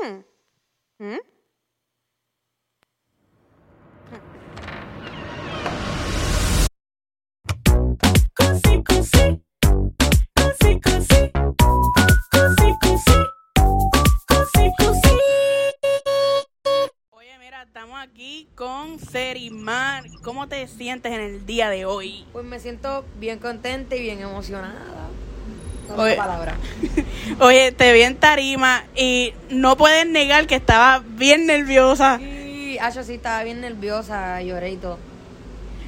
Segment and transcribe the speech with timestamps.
[0.00, 0.24] Mm.
[1.00, 1.18] Mm.
[8.34, 8.82] Cosi.
[8.84, 9.42] Cosi, cosi.
[10.34, 10.80] Cosi,
[12.84, 13.12] cosi.
[14.28, 15.16] Cosi, cosi.
[17.10, 20.04] Oye, mira, estamos aquí con Serimar.
[20.22, 22.24] ¿Cómo te sientes en el día de hoy?
[22.32, 24.97] Pues me siento bien contenta y bien emocionada.
[25.88, 26.02] No
[27.40, 27.72] Oye.
[27.72, 32.18] te vi en tarima y no puedes negar que estaba bien nerviosa.
[32.18, 34.98] Sí, yo sí estaba bien nerviosa, lloré y todo.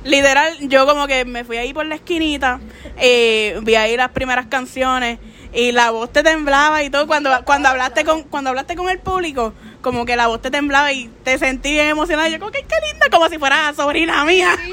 [0.05, 2.59] Literal, yo como que me fui ahí por la esquinita,
[2.97, 5.19] eh, vi ahí las primeras canciones
[5.53, 8.99] y la voz te temblaba y todo cuando cuando hablaste con cuando hablaste con el
[8.99, 12.29] público, como que la voz te temblaba y te sentí bien emocionada.
[12.31, 14.57] Yo como que qué linda, como si fuera sobrina mía.
[14.65, 14.73] Sí,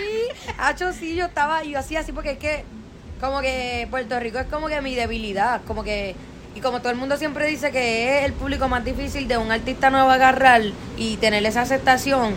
[0.57, 2.63] Hacho, sí, yo estaba, yo hacía así porque es que,
[3.19, 6.15] como que Puerto Rico es como que mi debilidad, como que,
[6.55, 9.51] y como todo el mundo siempre dice que es el público más difícil de un
[9.51, 10.61] artista nuevo agarrar
[10.97, 12.33] y tener esa aceptación,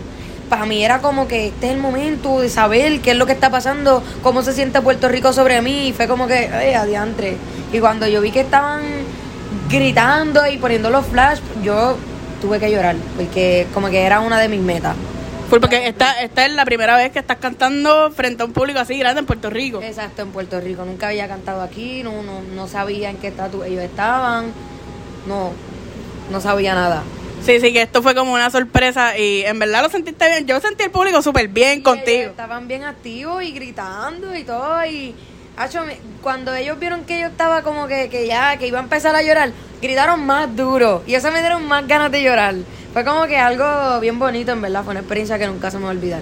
[0.49, 3.31] para mí era como que este es el momento de saber qué es lo que
[3.31, 7.37] está pasando, cómo se siente Puerto Rico sobre mí, y fue como que, ay, adiantre.
[7.71, 8.81] Y cuando yo vi que estaban
[9.69, 11.95] gritando y poniendo los flash, yo
[12.41, 14.95] tuve que llorar, porque como que era una de mis metas.
[15.59, 18.97] Porque esta, esta es la primera vez que estás cantando frente a un público así
[18.97, 19.81] grande en Puerto Rico.
[19.81, 20.85] Exacto, en Puerto Rico.
[20.85, 24.53] Nunca había cantado aquí, no, no, no sabía en qué estatus ellos estaban.
[25.27, 25.51] No,
[26.31, 27.03] no sabía nada.
[27.43, 30.45] Sí, sí, que esto fue como una sorpresa y en verdad lo sentiste bien.
[30.45, 32.29] Yo sentí el público súper bien contigo.
[32.29, 34.85] estaban bien activos y gritando y todo.
[34.85, 35.15] Y
[35.57, 35.83] acho,
[36.21, 39.23] cuando ellos vieron que yo estaba como que, que ya, que iba a empezar a
[39.23, 41.03] llorar, gritaron más duro.
[41.07, 42.55] Y eso me dieron más ganas de llorar.
[42.93, 44.83] Fue como que algo bien bonito, en verdad.
[44.83, 46.21] Fue una experiencia que nunca se me va a olvidar.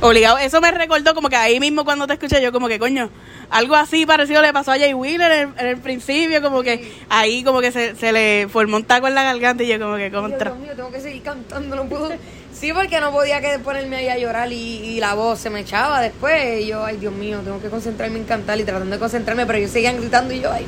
[0.00, 0.38] Obligado.
[0.38, 3.10] Eso me recordó como que ahí mismo cuando te escuché yo como que coño,
[3.50, 6.92] algo así parecido le pasó a Jay Wheeler en el, en el principio, como que
[7.08, 9.96] ahí como que se, se le formó un taco en la garganta y yo como
[9.96, 10.50] que contra.
[10.50, 12.10] Dios mío, tengo que seguir cantando, no puedo.
[12.52, 15.60] Sí, porque no podía que ponerme ahí a llorar y, y la voz se me
[15.60, 16.62] echaba después.
[16.62, 19.58] Y yo, ay, Dios mío, tengo que concentrarme en cantar y tratando de concentrarme, pero
[19.58, 20.66] ellos seguían gritando y yo, ay,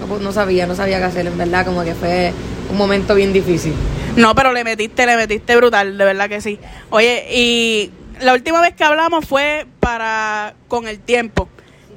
[0.00, 2.32] no, pues, no sabía, no sabía qué hacer, en verdad, como que fue
[2.70, 3.74] un momento bien difícil.
[4.16, 6.58] No, pero le metiste, le metiste brutal, de verdad que sí.
[6.90, 7.90] Oye, y
[8.20, 11.48] la última vez que hablamos fue para con el tiempo.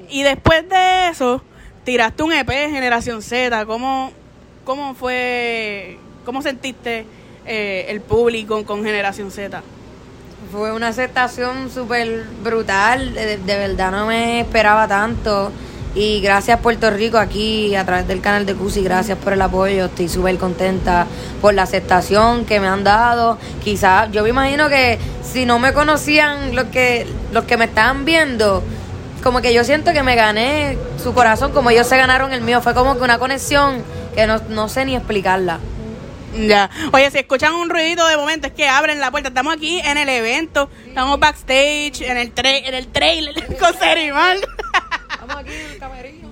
[0.09, 1.41] Y después de eso,
[1.83, 3.65] tiraste un EP Generación Z.
[3.65, 4.11] ¿Cómo,
[4.63, 7.05] cómo fue, cómo sentiste
[7.45, 9.61] eh, el público con Generación Z?
[10.51, 15.51] Fue una aceptación súper brutal, de, de verdad no me esperaba tanto.
[15.95, 19.85] Y gracias Puerto Rico aquí a través del canal de Cusi, gracias por el apoyo,
[19.85, 21.07] estoy súper contenta
[21.41, 23.37] por la aceptación que me han dado.
[23.63, 28.03] Quizás, yo me imagino que si no me conocían los que, los que me estaban
[28.03, 28.61] viendo,
[29.23, 32.61] como que yo siento que me gané su corazón como ellos se ganaron el mío.
[32.61, 33.81] Fue como que una conexión
[34.15, 35.59] que no, no sé ni explicarla.
[36.37, 36.69] Ya.
[36.91, 39.29] Oye, si escuchan un ruidito de momento, es que abren la puerta.
[39.29, 44.39] Estamos aquí en el evento, estamos backstage, en el, tra en el trailer con Serimal.
[45.25, 46.29] Estamos aquí en el camerino.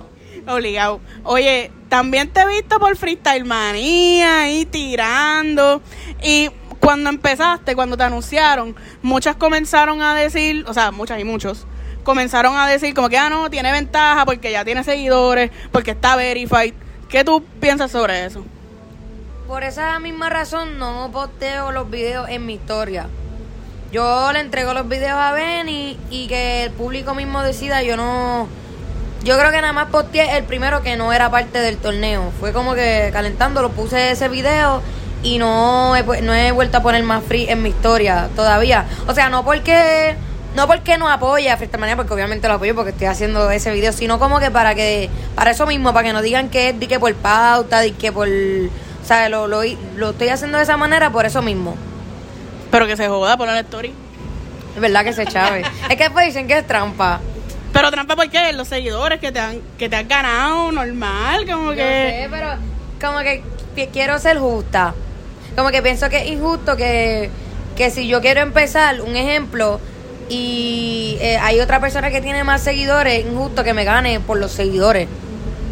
[0.48, 1.02] Obligado.
[1.24, 5.82] Oye, también te he visto por Freestyle Manía ahí tirando.
[6.22, 6.50] Y
[6.80, 11.66] cuando empezaste, cuando te anunciaron, muchas comenzaron a decir, o sea, muchas y muchos,
[12.04, 16.16] comenzaron a decir como que, ah, no, tiene ventaja porque ya tiene seguidores, porque está
[16.16, 16.74] verified.
[17.10, 18.44] ¿Qué tú piensas sobre eso?
[19.48, 23.08] Por esa misma razón no posteo los videos en mi historia.
[23.92, 27.84] Yo le entrego los videos a Benny y que el público mismo decida.
[27.84, 28.48] Yo no.
[29.24, 32.32] Yo creo que nada más posteé el primero que no era parte del torneo.
[32.42, 34.82] Fue como que calentando, lo puse ese video
[35.24, 38.86] y no he, no he vuelto a poner más free en mi historia todavía.
[39.08, 40.16] O sea, no porque.
[40.56, 43.92] No porque no apoye a Freestyle porque obviamente lo apoyo porque estoy haciendo ese video,
[43.92, 46.88] sino como que para que, para eso mismo, para que no digan que es de
[46.88, 49.62] que por pauta, de que por, o sea, lo, lo,
[49.96, 51.76] lo estoy haciendo de esa manera por eso mismo.
[52.70, 53.96] Pero que se joda por la story.
[54.76, 55.64] Es verdad que se chave.
[55.90, 57.20] es que después dicen que es trampa.
[57.74, 61.78] Pero trampa porque los seguidores que te han, que te han ganado, normal, como Yo
[61.78, 61.82] que...
[62.22, 62.48] sé, pero
[63.02, 63.42] como que
[63.92, 64.94] quiero ser justa.
[65.56, 67.30] Como que pienso que es injusto que,
[67.76, 69.80] que si yo quiero empezar, un ejemplo,
[70.30, 74.38] y eh, hay otra persona que tiene más seguidores, es injusto que me gane por
[74.38, 75.08] los seguidores.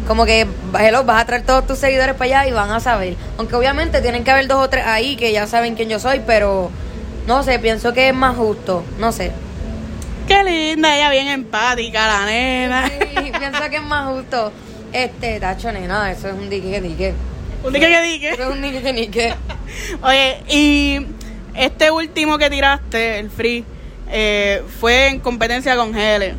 [0.06, 0.46] Como que,
[0.78, 3.14] hello, vas a traer todos tus seguidores para allá y van a saber.
[3.38, 6.20] Aunque obviamente tienen que haber dos o tres ahí que ya saben quién yo soy,
[6.26, 6.70] pero
[7.26, 8.82] no sé, pienso que es más justo.
[8.98, 9.30] No sé.
[10.32, 12.88] Qué linda, ella bien empática, la nena.
[12.88, 14.50] Sí, pienso que es más justo.
[14.90, 17.14] Este, tacho, nena, eso es un dique que dique.
[17.62, 18.30] Un día que dije.
[18.30, 19.34] Eso es un dique que dique.
[20.02, 21.06] Oye, y
[21.54, 23.62] este último que tiraste, el free,
[24.10, 26.34] eh, fue en competencia con Hele.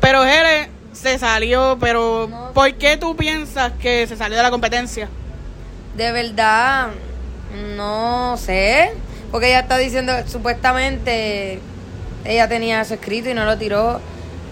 [0.00, 2.52] Pero Hele se salió, pero No.
[2.52, 5.08] ¿por qué tú piensas que se salió de la competencia?
[5.96, 6.90] De verdad,
[7.76, 8.92] No sé,
[9.32, 11.60] porque ella está diciendo, supuestamente
[12.24, 14.00] ella tenía eso escrito y no lo tiró,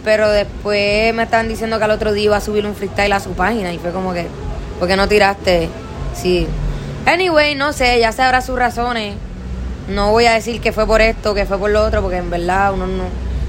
[0.05, 3.21] pero después me están diciendo que al otro día iba a subir un freestyle a
[3.21, 4.27] su página y fue como que,
[4.79, 5.69] ¿por qué no tiraste?
[6.15, 6.47] Sí.
[7.07, 9.15] Anyway, no sé, ya sabrá sus razones.
[9.89, 12.31] No voy a decir que fue por esto, que fue por lo otro, porque en
[12.31, 13.05] verdad uno no,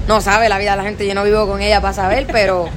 [0.08, 2.68] no sabe la vida de la gente, yo no vivo con ella para saber, pero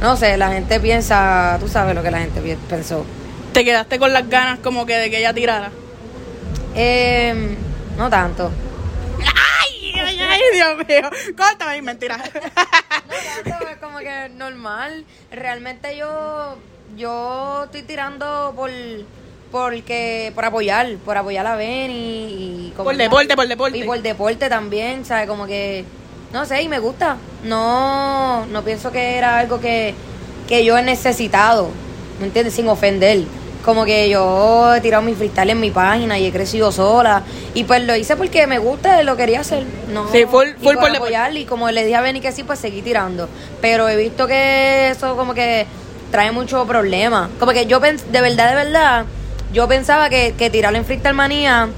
[0.00, 3.04] no sé, la gente piensa, tú sabes lo que la gente pensó.
[3.52, 5.70] ¿Te quedaste con las ganas como que de que ella tirara?
[6.74, 7.56] Eh,
[7.96, 8.50] no tanto.
[10.04, 11.10] ¡Ay, Dios mío!
[11.36, 12.18] Córtame, mentira.
[13.06, 13.14] No
[13.44, 15.04] tanto, es como que normal.
[15.30, 16.56] Realmente yo
[16.96, 18.70] yo estoy tirando por
[19.50, 21.94] porque por apoyar, por apoyar a Ben y,
[22.68, 23.78] y como Por deporte, por deporte.
[23.78, 25.28] Y por deporte también, ¿sabes?
[25.28, 25.84] Como que
[26.32, 27.16] no sé, y me gusta.
[27.44, 29.94] No no pienso que era algo que
[30.48, 31.70] que yo he necesitado,
[32.20, 32.54] ¿me entiendes?
[32.54, 33.24] Sin ofender.
[33.66, 37.24] Como que yo he tirado mi freestyle en mi página y he crecido sola.
[37.52, 39.64] Y pues lo hice porque me gusta, lo quería hacer.
[39.92, 42.30] No, Sí, full- y full por por apoyar, y como le dije a Benny que
[42.30, 43.28] sí, pues seguí tirando.
[43.60, 45.66] Pero he visto que eso como que
[46.12, 47.28] trae mucho problema.
[47.40, 49.04] Como que yo de verdad, de verdad,
[49.52, 51.68] yo pensaba que, que tirar en Freestyle Manía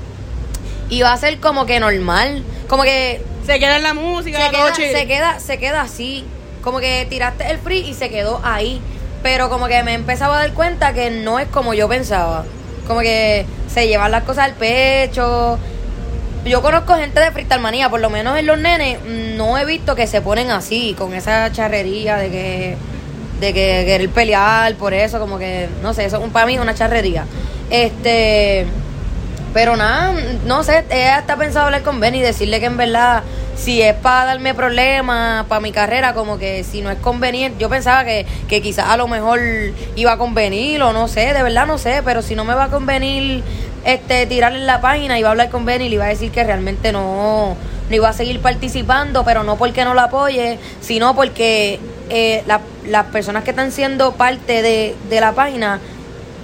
[0.90, 2.43] iba a ser como que normal.
[2.69, 6.25] Como que Se queda en la música, se todo queda, se queda, se queda así.
[6.62, 8.79] Como que tiraste el free y se quedó ahí.
[9.22, 12.44] Pero como que me empezaba a dar cuenta que no es como yo pensaba.
[12.86, 15.58] Como que se llevan las cosas al pecho.
[16.44, 18.98] Yo conozco gente de freestyle por lo menos en los nenes,
[19.36, 22.76] no he visto que se ponen así, con esa charrería de que
[23.40, 26.74] de que querer pelear por eso, como que, no sé, eso para mí es una
[26.74, 27.24] charrería.
[27.70, 28.66] Este,
[29.54, 30.12] pero nada,
[30.46, 33.22] no sé, ella está pensado hablar con Ben y decirle que en verdad,
[33.56, 37.68] si es para darme problemas, para mi carrera, como que si no es conveniente, yo
[37.68, 39.40] pensaba que, que quizás a lo mejor
[39.96, 42.64] iba a convenir o no sé, de verdad no sé, pero si no me va
[42.64, 43.42] a convenir
[43.84, 46.44] este tirarle la página, iba a hablar con Ben y le iba a decir que
[46.44, 47.56] realmente no,
[47.88, 51.80] no iba a seguir participando, pero no porque no la apoye, sino porque
[52.10, 55.80] eh, la- las personas que están siendo parte de, de la página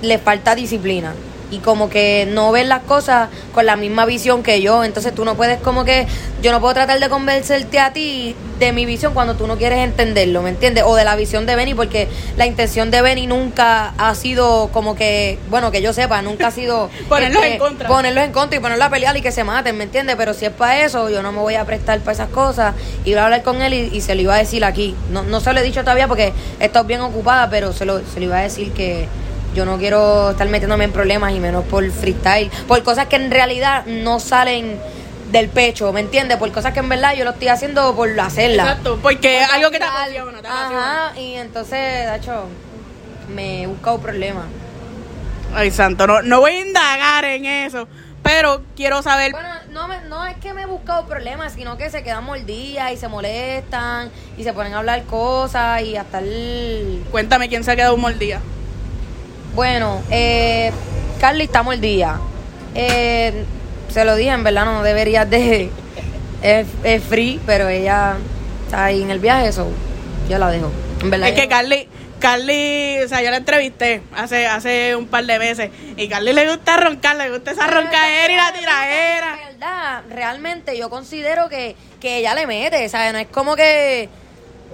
[0.02, 1.12] les falta disciplina
[1.54, 4.84] y como que no ven las cosas con la misma visión que yo.
[4.84, 6.06] Entonces tú no puedes como que
[6.42, 9.78] yo no puedo tratar de convencerte a ti de mi visión cuando tú no quieres
[9.78, 10.84] entenderlo, ¿me entiendes?
[10.86, 14.94] O de la visión de Benny porque la intención de Benny nunca ha sido como
[14.94, 17.88] que, bueno, que yo sepa, nunca ha sido Ponerlos en contra.
[17.88, 20.16] Ponerlos en contra y ponerlos a pelear y que se maten, ¿me entiendes?
[20.16, 22.74] Pero si es para eso, yo no me voy a prestar para esas cosas.
[23.04, 24.94] Y voy a hablar con él y, y se lo iba a decir aquí.
[25.10, 28.00] No, no se lo he dicho todavía porque he estado bien ocupada, pero se lo,
[28.00, 29.08] se lo iba a decir que
[29.54, 33.30] yo no quiero estar metiéndome en problemas y menos por freestyle, por cosas que en
[33.30, 34.78] realidad no salen
[35.30, 36.36] del pecho, ¿me entiendes?
[36.38, 38.62] Por cosas que en verdad yo lo estoy haciendo por hacerla.
[38.64, 41.06] Exacto, porque es algo que te apasiona, te apasiona.
[41.08, 42.46] Ajá, y entonces, Dacho,
[43.34, 44.44] me he buscado problemas.
[45.54, 47.86] Ay, santo, no, no voy a indagar en eso,
[48.22, 49.32] pero quiero saber...
[49.32, 52.92] Bueno, no, me- no es que me he buscado problemas, sino que se quedan mordidas
[52.92, 57.02] y se molestan y se ponen a hablar cosas y hasta el...
[57.10, 58.40] Cuéntame quién se ha quedado un mordida.
[59.54, 60.72] Bueno, eh,
[61.20, 62.20] Carly está mordida.
[62.74, 63.44] Eh,
[63.88, 65.70] se lo dije, en verdad no deberías de...
[66.42, 68.16] Es, es free, pero ella
[68.64, 69.70] está ahí en el viaje, eso
[70.28, 70.70] yo la dejo.
[71.00, 75.24] En verdad, Es que Carly, Carly, o sea, yo la entrevisté hace hace un par
[75.24, 79.38] de meses y Carly le gusta roncar, le gusta esa roncadera y la tiraera.
[79.40, 83.12] En verdad, realmente yo considero que, que ella le mete, ¿sabes?
[83.12, 84.08] No es como que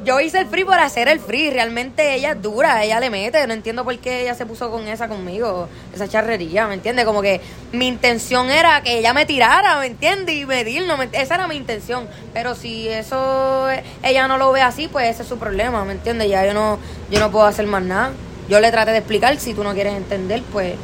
[0.04, 3.46] yo hice el free por hacer el free, realmente ella es dura, ella le mete,
[3.46, 7.04] no entiendo por qué ella se puso con esa conmigo, esa charrería, ¿me entiendes?
[7.04, 7.40] Como que
[7.72, 10.34] mi intención era que ella me tirara, ¿me entiendes?
[10.34, 14.62] Y medirlo, ¿me esa era mi intención, pero si eso eh, ella no lo ve
[14.62, 16.28] así, pues ese es su problema, ¿me entiendes?
[16.28, 16.78] Ya yo no,
[17.10, 18.12] yo no puedo hacer más nada.
[18.48, 20.74] Yo le traté de explicar, si tú no quieres entender, pues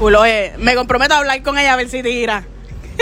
[0.00, 2.46] Full, oye, me comprometo a hablar con ella a ver si tira.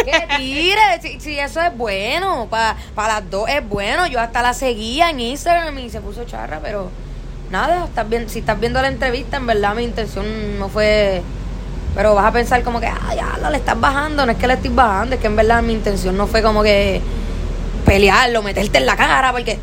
[0.05, 4.07] Que tire, si, si eso es bueno, para las dos es bueno.
[4.07, 6.91] Yo hasta la seguía en Instagram y se puso charra, pero
[7.51, 11.23] nada, estás bien, si estás viendo la entrevista, en verdad mi intención no fue.
[11.95, 14.55] Pero vas a pensar como que, ah, ya, le estás bajando, no es que le
[14.55, 17.01] estoy bajando, es que en verdad mi intención no fue como que
[17.85, 19.59] pelearlo, meterte en la cara, porque,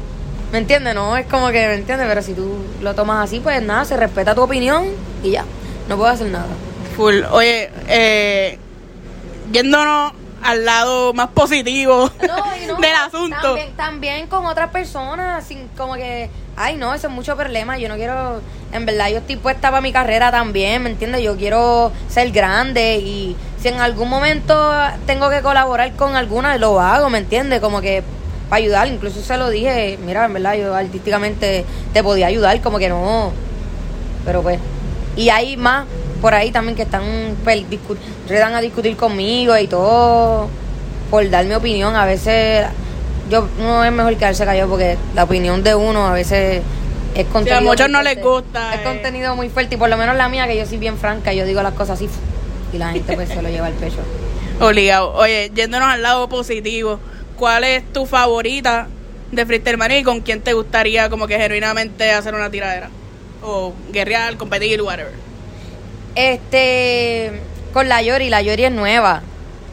[0.51, 0.95] ¿me entiendes?
[0.95, 2.07] No es como que, ¿me entiendes?
[2.09, 4.85] Pero si tú lo tomas así, pues nada, se respeta tu opinión
[5.23, 5.45] y ya,
[5.87, 6.47] no puedo hacer nada.
[6.97, 8.57] Full, oye, eh,
[9.51, 10.13] yéndonos
[10.45, 13.41] al lado más positivo No, y no, del asunto.
[13.41, 17.77] También, también con otras personas, sin como que, ay, no, eso es mucho problema.
[17.77, 21.23] Yo no quiero, en verdad, yo estoy puesta para mi carrera también, ¿me entiendes?
[21.23, 24.71] Yo quiero ser grande y si en algún momento
[25.07, 27.59] tengo que colaborar con alguna, lo hago, ¿me entiendes?
[27.59, 28.03] Como que
[28.49, 32.77] para ayudar, incluso se lo dije, mira, en verdad, yo artísticamente te podía ayudar, como
[32.77, 33.31] que no,
[34.23, 34.59] pero pues,
[35.15, 35.85] y hay más
[36.21, 37.03] por ahí también que están
[37.43, 37.63] pues,
[38.27, 40.47] redan a discutir conmigo y todo
[41.09, 41.95] por dar mi opinión.
[41.95, 42.65] A veces
[43.29, 46.61] yo no es mejor quedarse callado porque la opinión de uno a veces
[47.15, 47.61] es contenido.
[47.61, 48.83] muchos muy no les gusta, Es eh.
[48.83, 51.45] contenido muy fuerte y por lo menos la mía que yo soy bien franca, yo
[51.45, 52.09] digo las cosas así
[52.73, 53.99] y la gente pues se lo lleva al pecho.
[54.59, 55.13] Obligado.
[55.13, 56.99] Oye, yéndonos al lado positivo,
[57.37, 58.87] ¿cuál es tu favorita
[59.31, 62.89] de Freestyle Manía y con quién te gustaría como que genuinamente hacer una tiradera?
[63.43, 65.13] O guerrear, competir, whatever.
[66.15, 67.41] Este,
[67.73, 69.21] con la Yori, la Yori es nueva.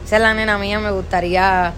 [0.05, 1.73] Esa es la nena mía, me gustaría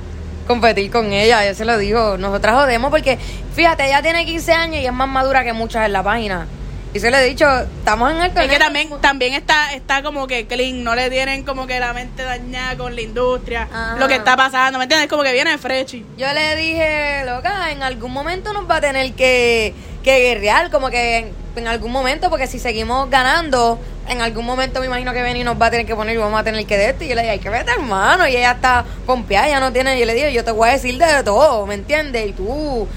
[0.47, 2.17] competir con ella, yo se lo digo.
[2.17, 3.17] Nosotras jodemos porque,
[3.55, 6.47] fíjate, ella tiene 15 años y es más madura que muchas en la página.
[6.95, 10.27] Y se lo he dicho, estamos en el Es que también, también está, está como
[10.27, 13.97] que clean, no le tienen como que la mente dañada con la industria, Ajá.
[13.97, 15.09] lo que está pasando, ¿me entiendes?
[15.09, 16.05] Como que viene frechi.
[16.17, 20.89] Yo le dije, loca, en algún momento nos va a tener que, que guerrear, como
[20.89, 25.21] que en, en algún momento, porque si seguimos ganando, en algún momento me imagino que
[25.21, 27.03] Benny nos va a tener que poner y vamos a tener que de esto.
[27.03, 28.27] Y yo le dije, hay que vete, hermano.
[28.27, 29.99] Y ella está pompeada, ella no tiene.
[29.99, 32.29] Yo le digo, yo te voy a decir de todo, ¿me entiendes?
[32.29, 32.87] Y tú,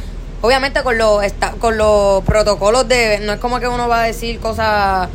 [0.42, 1.22] obviamente con los,
[1.58, 3.20] con los protocolos de.
[3.20, 5.08] No es como que uno va a decir cosas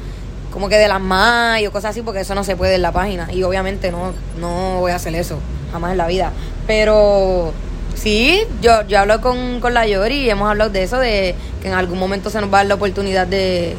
[0.51, 2.91] como que de las más o cosas así, porque eso no se puede en la
[2.91, 3.27] página.
[3.31, 5.39] Y obviamente no, no voy a hacer eso,
[5.71, 6.31] jamás en la vida.
[6.67, 7.53] Pero
[7.95, 11.67] sí, yo, yo hablo con, con la Yori y hemos hablado de eso, de que
[11.67, 13.75] en algún momento se nos va a dar la oportunidad de,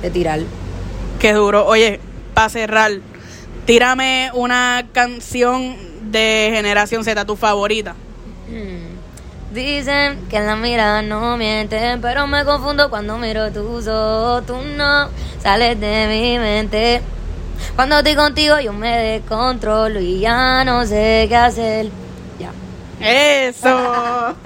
[0.00, 0.40] de tirar.
[1.22, 1.64] Qué duro.
[1.66, 2.00] Oye,
[2.34, 2.90] para cerrar,
[3.64, 5.76] tírame una canción
[6.10, 7.94] de Generación Z, tu favorita.
[8.48, 9.54] Mm.
[9.54, 14.44] Dicen que la mirada no miente, pero me confundo cuando miro tus ojos.
[14.46, 15.10] Tú no
[15.40, 17.02] sales de mi mente.
[17.76, 22.01] Cuando estoy contigo yo me descontrolo y ya no sé qué hacer.
[23.02, 23.68] Eso.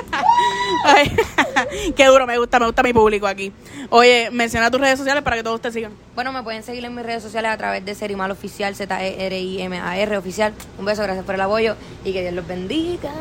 [0.85, 1.15] Ay,
[1.97, 3.53] qué duro, me gusta, me gusta mi público aquí.
[3.91, 5.93] Oye, menciona tus redes sociales para que todos te sigan.
[6.15, 10.55] Bueno, me pueden seguir en mis redes sociales a través de Serimal Oficial, Z-E-R-I-M-A-R Oficial.
[10.79, 13.13] Un beso, gracias por el apoyo y que Dios los bendiga.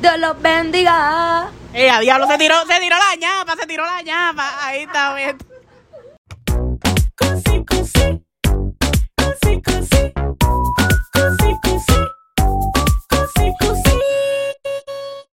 [0.00, 1.50] Dios los bendiga.
[1.74, 4.66] Eh, a diablo, se tiró, se tiró la ñapa, se tiró la ñapa.
[4.66, 5.36] Ahí está, bien.